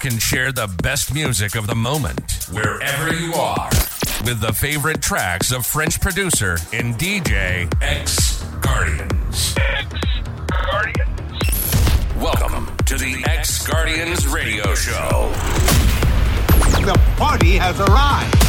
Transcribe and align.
can 0.00 0.18
share 0.18 0.50
the 0.50 0.66
best 0.82 1.12
music 1.12 1.54
of 1.54 1.66
the 1.66 1.74
moment 1.74 2.46
wherever 2.50 3.12
you 3.12 3.34
are 3.34 3.68
with 4.24 4.40
the 4.40 4.50
favorite 4.50 5.02
tracks 5.02 5.52
of 5.52 5.66
French 5.66 6.00
producer 6.00 6.56
and 6.72 6.94
DJ 6.94 7.70
X 7.82 8.42
Guardians. 8.62 9.54
X 9.58 9.94
Guardians. 10.48 12.16
Welcome 12.16 12.74
to 12.86 12.96
the 12.96 13.22
X 13.26 13.66
Guardians 13.66 14.26
Radio 14.26 14.74
Show. 14.74 15.30
The 16.80 16.98
party 17.18 17.56
has 17.56 17.78
arrived. 17.78 18.39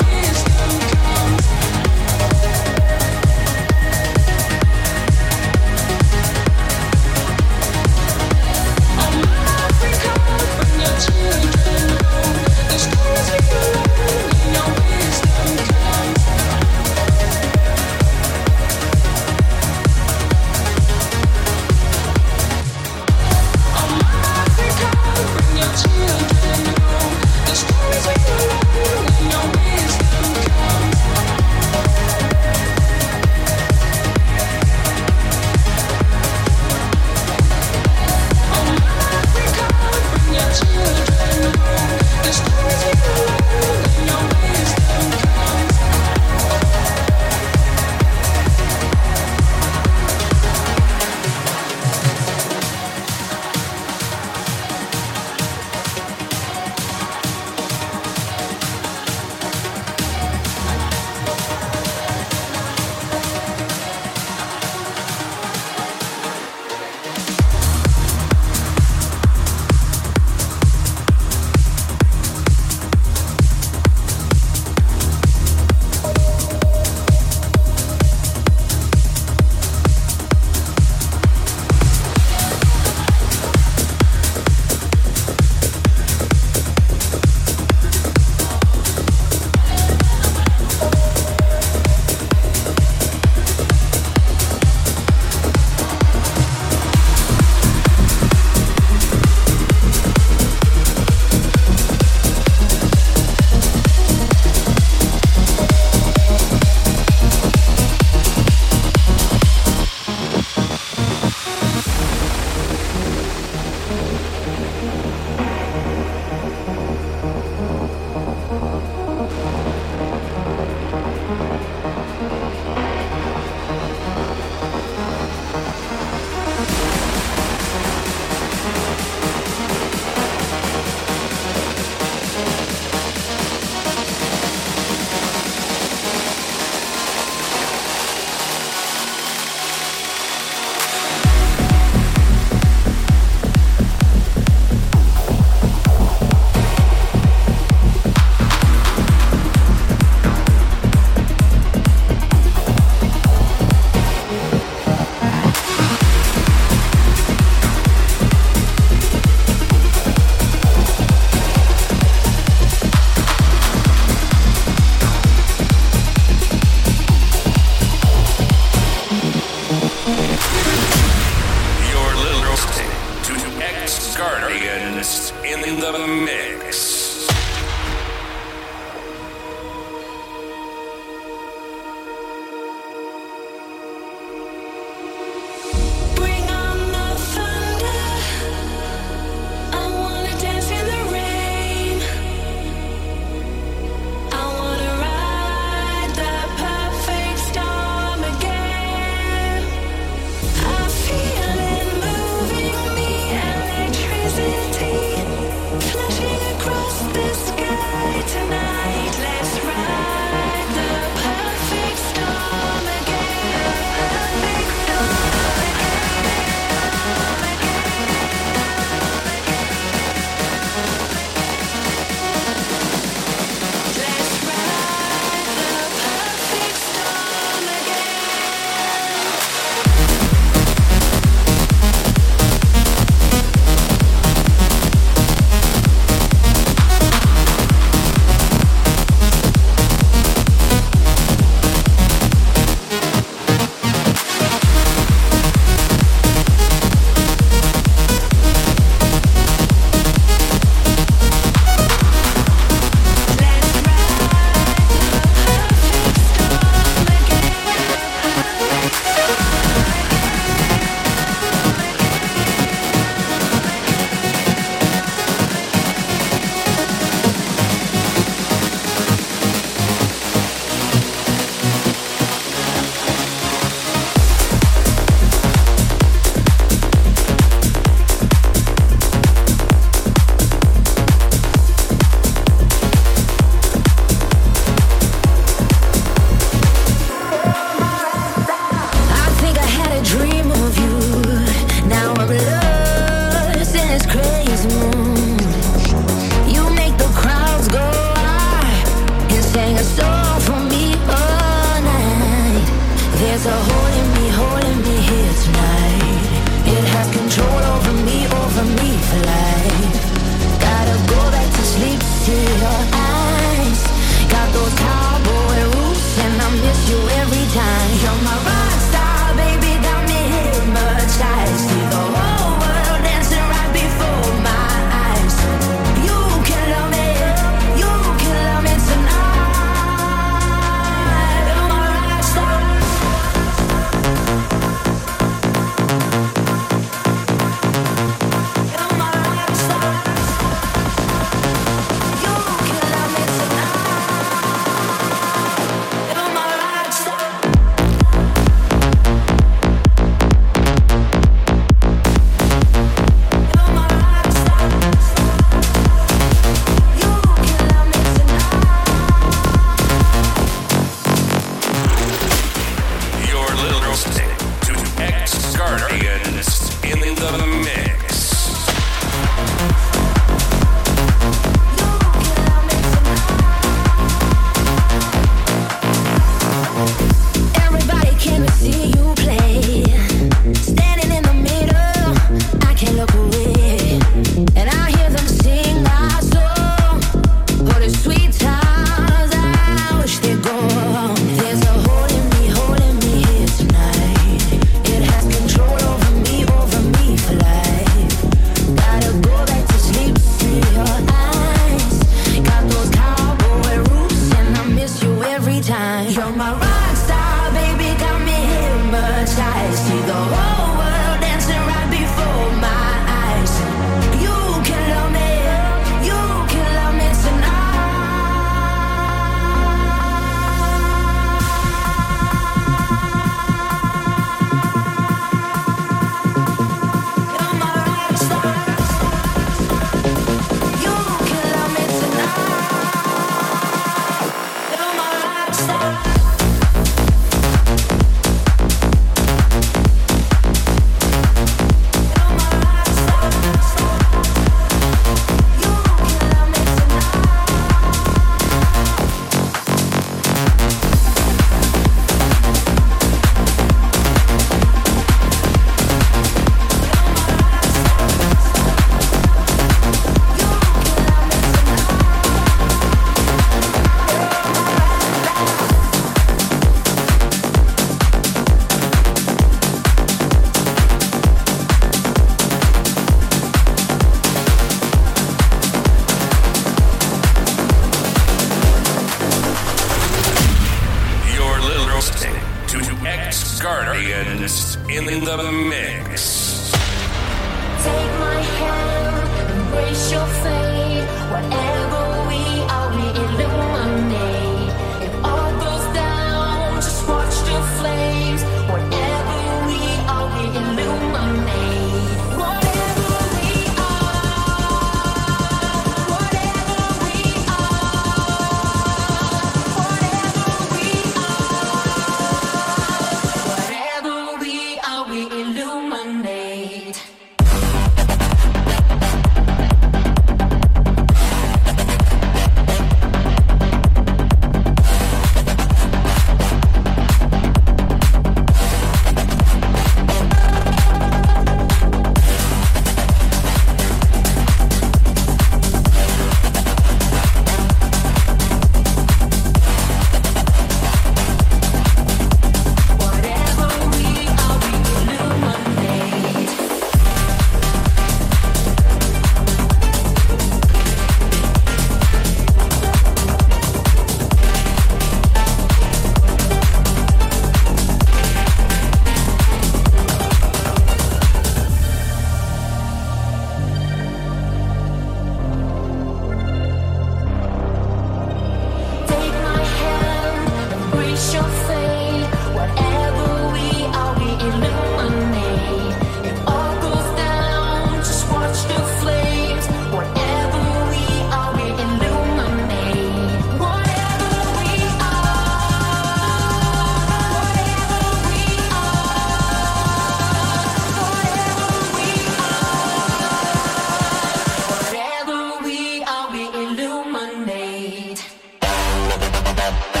Whatever 599.71 600.00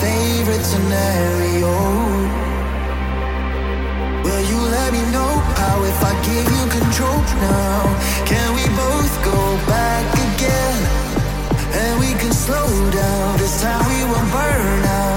favorite 0.00 0.64
scenario. 0.64 1.72
Will 4.24 4.44
you 4.52 4.60
let 4.76 4.92
me 4.92 5.02
know 5.14 5.32
how 5.60 5.76
if 5.84 5.98
I 6.10 6.12
give 6.28 6.46
you 6.56 6.64
control 6.78 7.18
now? 7.40 7.80
Can 8.30 8.48
we 8.58 8.64
both 8.76 9.14
go 9.24 9.40
back 9.66 10.06
again? 10.28 10.78
And 11.80 12.00
we 12.00 12.12
can 12.20 12.32
slow 12.32 12.68
down, 12.90 13.38
this 13.38 13.62
time 13.62 13.84
we 13.88 14.00
won't 14.10 14.30
burn 14.32 14.84
out. 14.84 15.15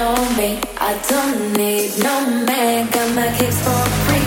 know 0.00 0.16
me. 0.38 0.58
I 0.88 0.92
don't 1.10 1.52
need 1.58 1.90
no 2.02 2.16
man. 2.46 2.88
Got 2.90 3.08
my 3.14 3.28
kicks 3.36 3.60
for 3.66 3.80
free. 4.04 4.26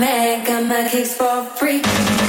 Man, 0.00 0.44
got 0.44 0.62
my 0.66 0.88
kicks 0.90 1.14
for 1.14 1.44
free. 1.58 2.23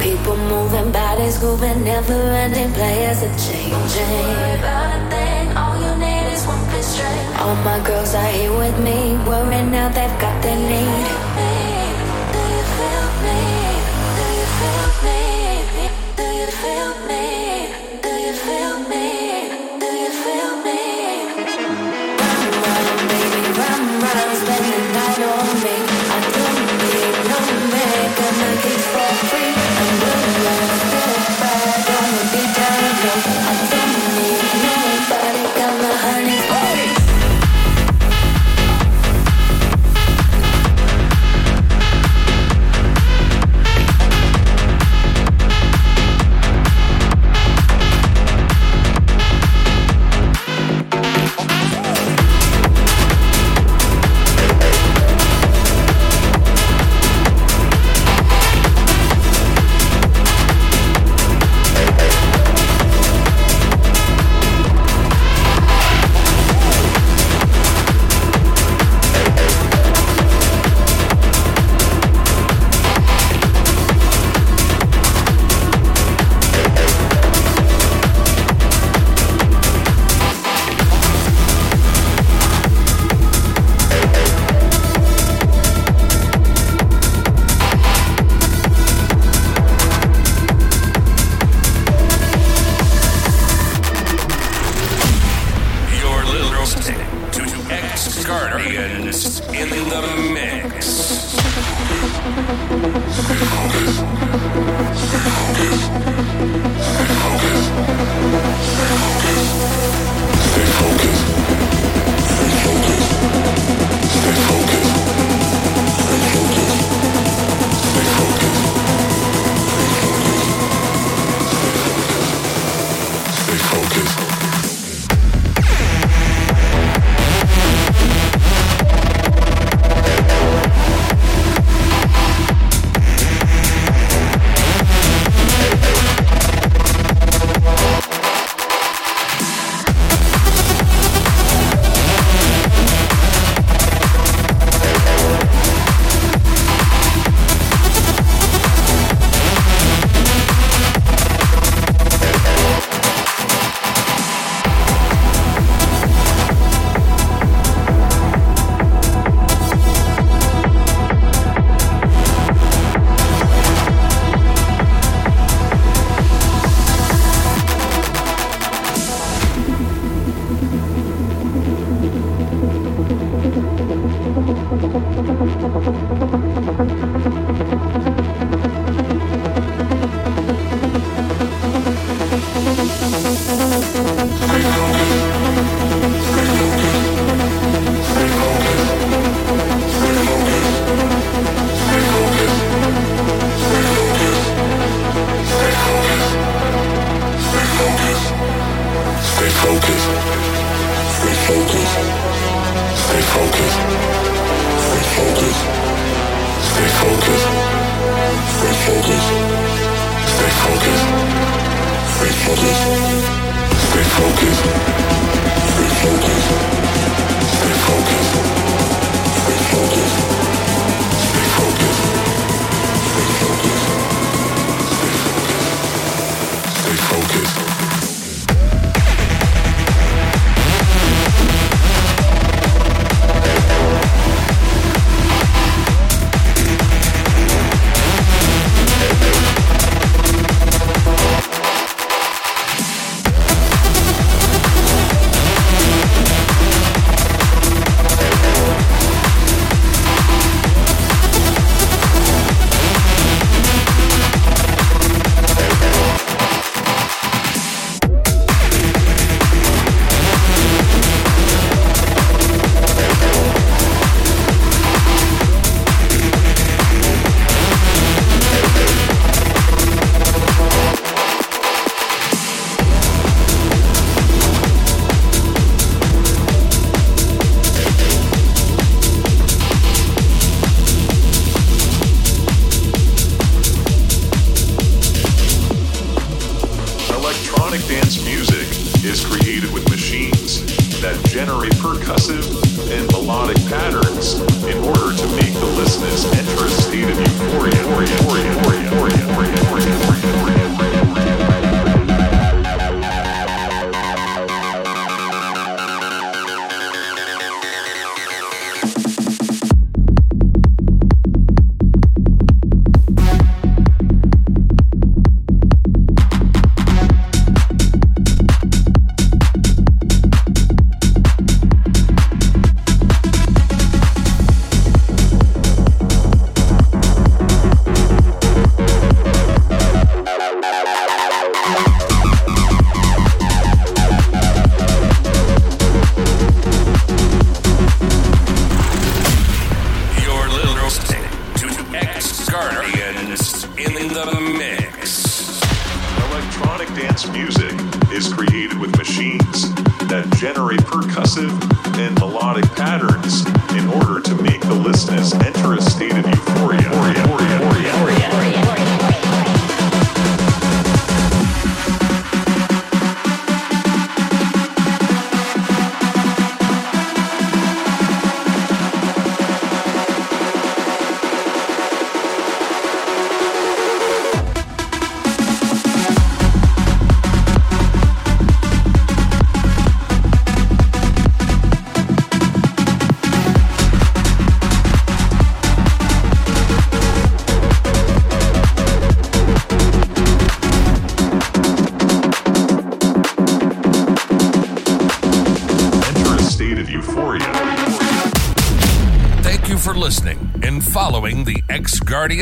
People 0.00 0.36
moving, 0.36 0.90
bodies 0.90 1.42
moving, 1.42 1.84
never 1.84 2.14
ending, 2.14 2.72
players 2.72 3.22
are 3.22 3.38
changing. 3.38 3.74
Don't 3.74 4.24
worry 4.24 4.58
about 4.58 4.96
a 4.96 5.10
thing, 5.10 5.56
all 5.56 5.76
you 5.76 5.94
need 5.98 6.32
is 6.32 6.46
one 6.46 6.64
constraint. 6.70 7.40
All 7.40 7.54
my 7.56 7.78
girls 7.84 8.14
are 8.14 8.30
here 8.32 8.56
with 8.56 8.78
me, 8.80 9.18
worrying 9.28 9.70
now 9.70 9.88
they've 9.88 10.18
got 10.18 10.42
their 10.42 10.56
need. 10.56 11.23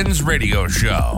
Guardians 0.03 0.22
radio 0.24 0.66
show. 0.66 1.16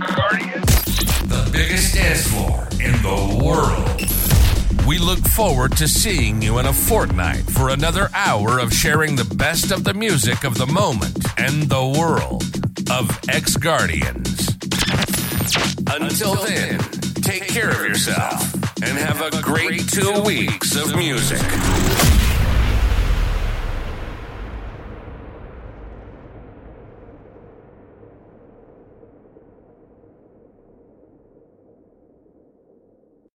Guardians. 0.00 0.86
The 1.28 1.50
biggest 1.52 1.94
dance 1.94 2.26
floor 2.28 2.66
in 2.80 2.92
the 3.02 3.42
world. 3.44 4.86
We 4.86 4.96
look 4.96 5.18
forward 5.18 5.76
to 5.76 5.86
seeing 5.86 6.40
you 6.40 6.58
in 6.60 6.64
a 6.64 6.72
fortnight 6.72 7.42
for 7.42 7.68
another 7.68 8.08
hour 8.14 8.58
of 8.58 8.72
sharing 8.72 9.16
the 9.16 9.26
best 9.36 9.70
of 9.70 9.84
the 9.84 9.92
music 9.92 10.44
of 10.44 10.56
the 10.56 10.66
moment 10.66 11.26
and 11.36 11.64
the 11.64 11.84
world 11.98 12.42
of 12.90 13.20
X 13.28 13.58
Guardians. 13.58 14.48
Until 15.90 16.36
then, 16.36 16.78
take 17.20 17.46
care 17.48 17.68
of 17.68 17.80
yourself 17.80 18.54
and 18.82 18.96
have 18.96 19.20
a 19.20 19.42
great 19.42 19.86
two 19.90 20.22
weeks 20.22 20.74
of 20.74 20.96
music. 20.96 22.15